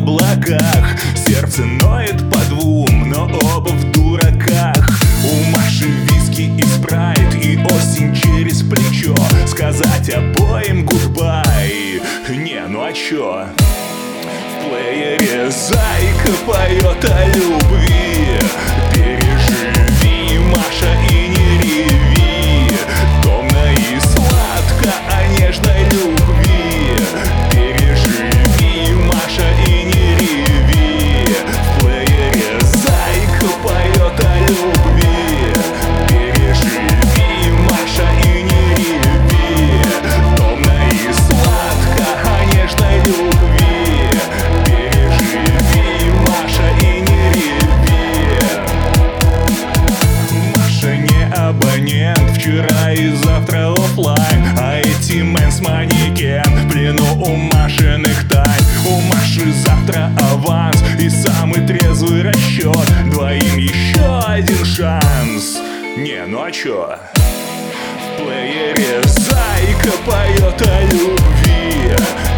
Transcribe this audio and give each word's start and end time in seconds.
ногах 0.00 0.98
Сердце 1.16 1.64
ноет 1.64 2.18
по 2.30 2.38
двум, 2.48 3.08
но 3.08 3.24
оба 3.54 3.68
в 3.68 3.92
дураках. 3.92 5.00
У 5.24 5.56
Маши 5.56 5.86
виски 5.86 6.42
и 6.42 6.62
спрайт 6.62 7.34
И 7.34 7.58
осень 7.64 8.14
через 8.14 8.62
плечо. 8.62 9.14
Сказать 9.46 10.10
обоим 10.10 10.84
гудбай. 10.84 12.00
Не, 12.28 12.66
ну 12.68 12.82
а 12.82 12.92
чё? 12.92 13.46
В 13.56 14.68
плеере 14.68 15.50
зайка 15.50 16.32
поет 16.46 17.04
о 17.04 17.26
любви 17.36 18.38
абонент, 51.78 52.36
вчера 52.36 52.92
и 52.92 53.10
завтра 53.10 53.72
оффлайн 53.72 54.58
А 54.58 54.80
эти 54.80 55.22
мэнс 55.22 55.60
манекен 55.60 56.42
в 56.44 56.70
плену 56.70 57.04
у 57.22 57.36
Машиных 57.36 58.28
тайн. 58.28 58.48
У 58.86 59.00
Маши 59.02 59.52
завтра 59.52 60.10
аванс 60.32 60.82
и 60.98 61.08
самый 61.08 61.66
трезвый 61.66 62.22
расчет. 62.22 62.86
Двоим 63.10 63.58
еще 63.58 64.20
один 64.26 64.64
шанс. 64.64 65.58
Не, 65.96 66.24
ну 66.26 66.42
а 66.42 66.50
чё? 66.50 66.96
В 67.14 68.22
плеере 68.22 69.02
зайка 69.04 69.96
поет 70.04 70.62
о 70.62 70.82
любви 70.82 72.37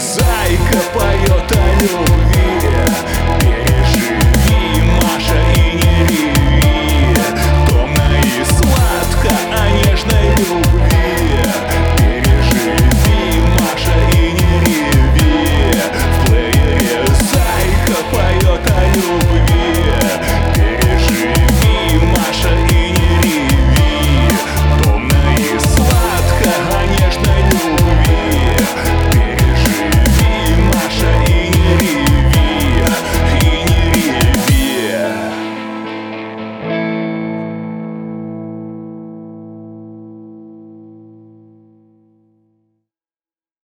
зайка 0.00 0.78
поет 0.94 1.52
о 1.52 1.82
нем. 1.82 2.29